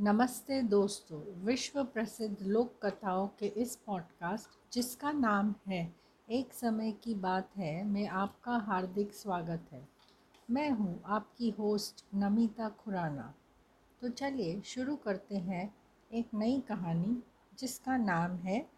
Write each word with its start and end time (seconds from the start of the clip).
नमस्ते 0.00 0.62
दोस्तों 0.62 1.44
विश्व 1.44 1.84
प्रसिद्ध 1.84 2.42
लोक 2.42 2.86
कथाओं 2.86 3.28
के 3.28 3.46
इस 3.46 3.76
पॉडकास्ट 3.76 4.72
जिसका 4.72 5.12
नाम 5.12 5.54
है, 5.66 5.94
एक 6.30 6.52
समय 6.52 6.92
की 6.92 7.14
बात 7.14 7.56
है, 7.56 7.84
मैं 7.84 8.08
आपका 8.08 8.56
हार्दिक 8.56 9.14
स्वागत 9.14 9.66
है। 9.72 9.88
मैं 10.50 10.70
हूँ 10.70 11.02
आपकी 11.06 11.50
होस्ट 11.50 12.04
नमिता 12.14 12.68
खुराना। 12.68 13.34
तो 14.00 14.08
चलिए 14.08 14.60
शुरू 14.60 14.96
करते 14.96 15.36
हैं 15.36 15.74
एक 16.12 16.28
नई 16.34 16.60
कहानी, 16.60 17.22
जिसका 17.58 17.96
नाम 17.96 18.30
है, 18.30 18.70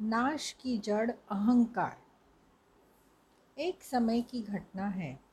नाश 0.00 0.52
की 0.52 0.78
जड़ 0.78 1.10
अहंकार। 1.10 1.96
एक 3.58 3.82
समय 3.82 4.22
की 4.22 4.42
घटना 4.42 4.86
है 4.86 5.25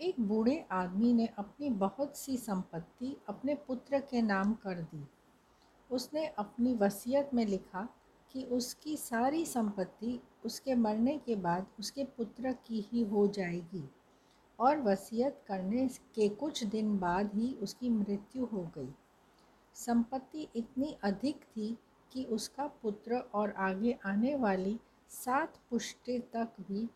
एक 0.00 0.20
बूढ़े 0.20 0.64
आदमी 0.72 1.12
ने 1.12 1.26
अपनी 1.38 1.68
बहुत 1.70 2.16
सी 2.16 2.36
संपत्ति 2.36 3.16
अपने 3.28 3.54
पुत्र 3.54 3.98
के 4.00 4.22
नाम 4.22 4.52
कर 4.54 4.80
दी। 4.82 5.06
उसने 5.90 6.26
अपनी 6.26 6.74
वसीयत 6.74 7.30
में 7.34 7.44
लिखा 7.46 7.88
कि 8.30 8.42
उसकी 8.44 8.96
सारी 8.96 9.44
संपत्ति 9.46 10.20
उसके 10.44 10.74
मरने 10.74 11.16
के 11.18 11.36
बाद 11.36 11.66
उसके 11.78 12.04
पुत्र 12.04 12.52
की 12.66 12.80
ही 12.80 13.02
हो 13.02 13.26
जाएगी 13.26 13.82
और 14.58 14.80
वसीयत 14.82 15.42
करने 15.48 15.86
के 16.14 16.28
कुछ 16.28 16.64
दिन 16.64 16.98
बाद 16.98 17.34
ही 17.34 17.52
उसकी 17.62 17.90
मृत्यु 17.90 18.44
हो 18.44 18.62
गई। 18.78 18.92
संपत्ति 19.76 20.48
इतनी 20.56 20.96
अधिक 21.04 21.44
थी 21.46 21.76
कि 22.12 22.24
उसका 22.24 22.66
पुत्र 22.82 23.16
और 23.34 23.54
आगे 23.58 23.98
आने 24.06 24.34
वाली 24.34 24.78
सात 25.10 25.58
पुष्टि 25.70 26.18
तक 26.32 26.60
भी 26.60 26.88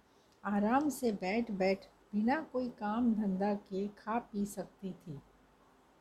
आराम 0.45 0.89
से 0.89 1.13
बैठ 1.13 1.51
बैठ 1.51 1.87
बिना 2.15 2.41
कोई 2.43 2.69
काम 2.69 3.15
धंधा 3.15 3.55
के 3.55 3.89
खा 3.89 4.19
पी 4.19 4.47
सकती 4.47 4.93
थी। 4.93 5.21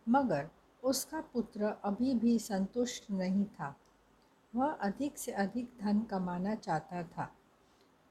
मगर 0.09 0.49
उसका 0.83 1.21
पुत्र 1.21 1.63
अभी 1.83 2.13
भी 2.13 2.39
संतुष्ट 2.39 3.11
नहीं 3.11 3.45
था। 3.45 3.75
वह 4.55 4.71
अधिक 4.71 5.17
से 5.17 5.31
अधिक 5.31 5.71
धन 5.81 5.99
कमाना 6.01 6.55
चाहता 6.55 7.03
था। 7.03 7.35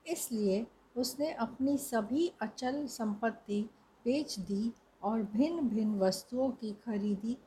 इसलिए 0.06 0.66
उसने 0.96 1.32
अपनी 1.32 1.78
सभी 1.78 2.32
अचल 2.42 2.86
संपत्ति 2.86 3.70
बेच 4.04 4.38
दी 4.38 4.72
और 5.02 5.22
भिन्न 5.22 5.68
भिन्न 5.68 5.98
वस्तुओं 5.98 6.50
की 6.50 6.72
खरीदी, 6.72 7.38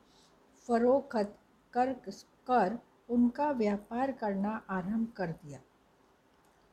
फरोख्त 0.68 1.38
कर 1.72 1.92
कर 2.46 2.78
उनका 3.10 3.50
व्यापार 3.50 4.12
करना 4.12 4.62
आरंभ 4.70 5.12
कर 5.16 5.32
दिया। 5.32 5.60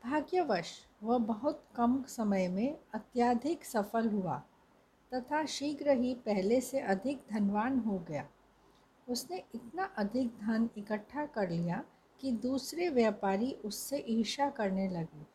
भाग्यवश 0.04 0.89
वह 1.02 1.18
बहुत 1.18 1.64
कम 1.76 2.02
समय 2.08 2.48
में 2.48 2.78
अत्यधिक 2.94 3.66
सफल 3.66 4.10
हुआ, 4.10 4.38
तथा 5.12 5.46
शीघ्र 5.48 5.98
ही 5.98 6.14
पहले 6.26 6.60
से 6.62 6.80
अधिक 6.80 7.22
धनवान 7.32 7.80
हो 7.80 7.98
गया। 8.10 8.28
उसने 9.08 9.44
इतना 9.56 9.84
अधिक 9.98 10.28
धन 10.40 10.70
इकट्ठा 10.78 11.26
कर 11.26 11.50
लिया 11.50 11.84
कि 12.20 12.32
दूसरे 12.44 12.90
व्यापारी 12.90 13.52
उससे 13.66 14.04
ईर्ष्या 14.10 14.50
करने 14.50 14.88
लगे। 14.90 15.26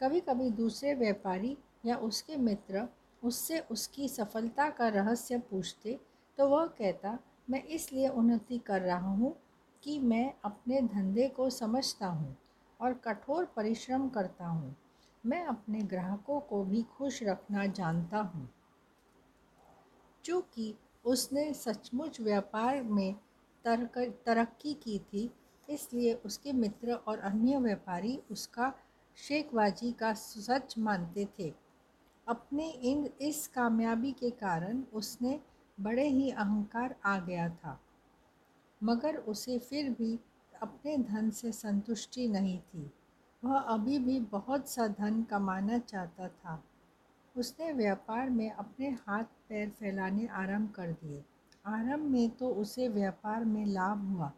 कभी 0.00 0.20
कभी 0.20 0.50
दूसरे 0.52 0.94
व्यापारी 0.94 1.56
या 1.86 1.96
उसके 1.98 2.36
मित्र 2.38 2.86
उससे 3.22 3.58
उसकी 3.70 4.08
सफलता 4.08 4.68
का 4.70 4.88
रहस्य 4.88 5.38
पूछते 5.40 5.98
तो 6.38 6.48
वह 6.48 6.66
कहता, 6.68 7.18
मैं 7.50 7.62
इसलिए 7.64 8.08
उन्नति 8.08 8.58
कर 8.58 8.80
रहा 8.80 9.08
हूँ 9.08 9.34
कि 9.82 9.98
मैं 10.00 10.32
अपने 10.44 10.80
धंधे 10.84 11.28
को 11.28 11.48
समझता 11.50 12.06
हूँ 12.06 12.36
और 12.80 12.94
कठोर 13.04 13.44
परिश्रम 13.56 14.08
करता 14.08 14.46
हूँ। 14.46 14.74
मैं 15.26 15.44
अपने 15.46 15.82
ग्राहकों 15.84 16.40
को 16.40 16.62
भी 16.64 16.82
खुश 16.90 17.22
रखना 17.22 17.66
जानता 17.68 18.18
हूँ। 18.24 18.48
चूँकि 20.24 20.74
उसने 21.04 21.52
सचमुच 21.54 22.20
व्यापार 22.20 22.82
में 22.84 23.14
तरक्की 23.64 24.72
की 24.74 24.98
थी, 24.98 25.30
इसलिए 25.68 26.12
उसके 26.16 26.52
मित्र 26.54 26.94
और 26.94 27.18
अन्य 27.20 27.58
व्यापारी 27.58 28.18
उसका 28.30 28.72
शेखबाजी 29.18 29.92
का 29.92 30.12
सच 30.14 30.74
मानते 30.78 31.26
थे। 31.38 31.52
अपने 32.26 32.68
इन 32.82 33.08
इस 33.20 33.46
कामयाबी 33.46 34.12
के 34.12 34.30
कारण 34.32 34.82
उसने 34.94 35.38
बड़े 35.78 36.06
ही 36.08 36.30
अहंकार 36.30 36.94
आ 37.06 37.18
गया 37.20 37.48
था, 37.50 37.78
मगर 38.80 39.16
उसे 39.24 39.58
फिर 39.60 39.90
भी 39.90 40.18
अपने 40.52 40.96
धन 40.98 41.30
से 41.30 41.52
संतुष्टि 41.52 42.28
नहीं 42.28 42.58
थी। 42.60 42.90
वह 43.46 43.58
अभी 43.58 43.98
भी 43.98 44.18
बहुत 44.20 44.68
सा 44.68 44.86
धन 44.88 45.22
कमाना 45.22 45.78
चाहता 45.78 46.28
था। 46.28 46.62
उसने 47.34 47.72
व्यापार 47.72 48.30
में 48.30 48.50
अपने 48.50 48.88
हाथ 49.00 49.24
पैर 49.48 49.68
फैलाने 49.70 50.26
आरंभ 50.34 50.70
कर 50.70 50.92
दिए। 50.92 51.22
आरंभ 51.66 52.10
में 52.10 52.30
तो 52.30 52.48
उसे 52.54 52.88
व्यापार 52.88 53.44
में 53.44 53.64
लाभ 53.66 54.06
हुआ, 54.06 54.32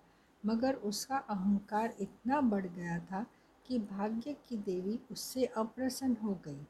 मगर 0.45 0.75
उसका 0.85 1.17
अहंकार 1.17 1.95
इतना 2.01 2.41
बढ़ 2.41 2.67
गया 2.67 2.99
था 2.99 3.25
कि 3.67 3.79
भाग्य 3.79 4.37
की 4.49 4.57
देवी 4.59 4.99
उससे 5.11 5.45
अप्रसन्न 5.57 6.17
हो 6.23 6.39
गई। 6.47 6.67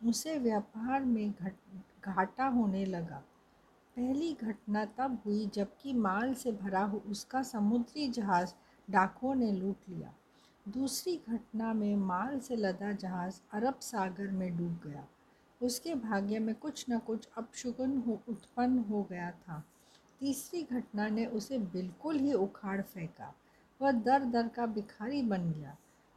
उसे 0.00 0.38
व्यापार 0.38 1.04
में 1.04 1.32
घाटा 2.04 2.46
होने 2.48 2.84
लगा। 2.84 3.22
पहली 3.96 4.32
घटना 4.34 4.84
तब 4.98 5.18
हुई 5.26 5.46
जबकि 5.54 5.92
माल 5.94 6.34
से 6.34 6.52
भरा 6.52 6.84
उसका 7.06 7.42
समुद्री 7.42 8.08
जहाज़ 8.08 8.54
डाकुओं 8.88 9.34
ने 9.34 9.52
लूट 9.52 9.88
लिया। 9.88 10.12
दूसरी 10.70 11.16
घटना 11.28 11.72
में 11.74 11.96
माल 11.96 12.38
से 12.40 12.56
लदा 12.56 12.92
जहाज़ 12.92 13.40
अरब 13.52 13.78
सागर 13.80 14.30
में 14.30 14.56
डूब 14.56 14.80
गया। 14.86 15.06
उसके 15.60 15.94
भाग्य 15.94 16.38
में 16.38 16.54
कुछ 16.54 16.84
न 16.90 16.98
कुछ 16.98 17.28
अपशुगन 17.38 17.96
हो, 17.98 18.20
उत्पन्न 18.28 18.78
हो 18.78 19.02
गया 19.02 19.30
था। 19.30 19.64
तीसरी 20.20 20.62
घटना 20.62 21.08
ने 21.08 21.26
उसे 21.26 21.58
बिल्कुल 21.58 22.18
ही 22.18 22.32
उखाड़ 22.32 22.80
फेंका। 22.82 23.34
वह 23.80 23.92
दर 23.92 24.24
दर 24.24 24.48
का 24.48 24.66
भिखारी 24.66 25.22
बन 25.22 25.50
गया। 25.52 25.76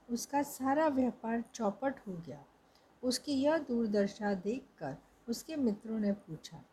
उसका 0.10 0.44
सारा 0.44 0.88
व्यापार 0.88 1.44
चौपट 1.54 2.00
हो 2.08 2.14
गया। 2.28 2.44
उसकी 3.04 3.34
यह 3.34 3.58
दूरदर्शा 3.58 4.34
देखकर 4.34 4.96
उसके 5.30 5.56
मित्रों 5.56 6.00
ने 6.00 6.12
पूछा, 6.12 6.64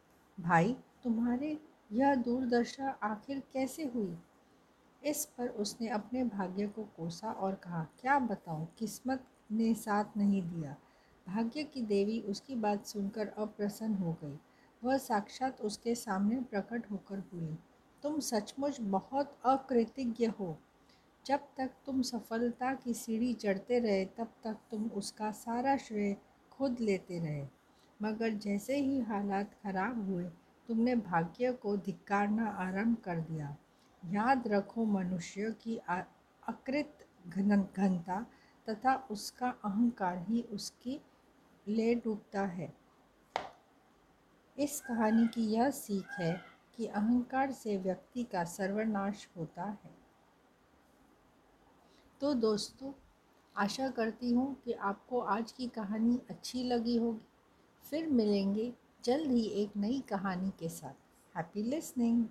भाई, 0.41 0.77
तुम्हारे 1.05 1.59
यह 1.93 2.15
दूरदर्शा 2.15 2.89
आखिर 3.03 3.43
कैसे 3.53 3.85
हुई? 3.85 4.17
इस 5.07 5.25
पर 5.25 5.49
उसने 5.49 5.89
अपने 5.89 6.25
भाग्य 6.25 6.67
को 6.67 6.83
कोसा 6.83 7.33
और 7.33 7.55
कहा, 7.55 7.87
क्या 8.01 8.19
बताऊँ, 8.19 8.69
किस्मत 8.79 9.25
ने 9.53 9.75
साथ 9.75 10.17
नहीं 10.17 10.43
दिया। 10.43 10.77
भाग्य 11.29 11.63
की 11.65 11.83
देवी 11.83 12.21
उसकी 12.21 12.55
बात 12.55 12.87
सुनकर 12.87 13.29
अप्रसन्न 13.29 13.95
हो 13.95 14.17
गई। 14.25 14.39
वह 14.85 14.99
साक्षात 14.99 15.61
उसके 15.61 15.95
सामने 15.95 16.41
प्रकट 16.41 16.91
होकर 16.91 17.21
बोली, 17.21 17.59
तुम 18.03 18.21
सचमुच 18.21 18.81
बहुत 18.81 19.39
अकृतज्ञ 19.45 20.27
हो। 20.27 20.59
जब 21.27 21.41
तक 21.57 21.71
तुम 21.87 22.03
सफलता 22.03 22.75
की 22.75 22.95
सीढ़ी 22.95 23.35
चढ़ते 23.35 23.79
रहे, 23.79 24.05
तब 24.05 24.33
तक 24.45 24.57
तुम 24.71 24.87
उसका 24.87 25.31
सारा 25.31 25.77
श्रेय 25.77 26.17
खुद 26.53 26.81
लेते 26.81 27.19
रहे। 27.19 27.47
मगर 28.03 28.31
जैसे 28.31 28.77
ही 28.77 29.01
हालात 29.01 29.55
खराब 29.63 30.11
हुए, 30.11 30.25
तुमने 30.69 30.95
भाग्य 30.95 31.53
को 31.53 31.77
धिक्कारना 31.77 32.47
आरंभ 32.49 32.97
कर 32.97 33.21
दिया। 33.21 33.57
याद 34.05 34.49
रखो 34.49 34.85
मनुष्य 34.85 35.51
की 35.63 35.77
अकृत 36.47 37.07
घन, 37.29 37.69
घनता 37.77 38.27
तथा 38.69 38.95
उसका 39.11 39.49
अहंकार 39.65 40.19
ही 40.29 40.43
उसकी 40.43 41.01
ले 41.69 41.95
डूबता 41.95 42.43
है। 42.43 42.73
इस 44.59 44.81
कहानी 44.81 45.27
की 45.27 45.47
यह 45.47 45.71
सीख 45.71 46.11
है 46.19 46.41
कि 46.77 46.87
अहंकार 46.87 47.53
से 47.53 47.77
व्यक्ति 47.77 48.25
का 48.25 48.45
सर्वनाश 48.45 49.29
होता 49.37 49.65
है। 49.65 49.99
तो 52.21 52.35
दोस्तों, 52.35 52.93
आशा 53.57 53.89
करती 53.89 54.31
हूँ 54.33 54.55
कि 54.65 54.73
आपको 54.73 55.21
आज 55.21 55.53
की 55.53 55.67
कहानी 55.69 56.21
अच्छी 56.31 56.65
लगी 56.65 56.97
होगी। 56.97 57.27
फिर 57.91 58.09
मिलेंगे 58.09 58.73
जल्द 59.05 59.31
ही 59.31 59.45
एक 59.45 59.77
नई 59.77 60.01
कहानी 60.01 60.51
के 60.51 60.69
साथ। 60.69 61.37
Happy 61.37 61.63
listening 61.63 62.27